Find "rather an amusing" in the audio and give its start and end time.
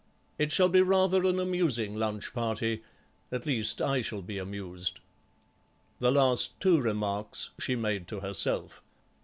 0.81-1.95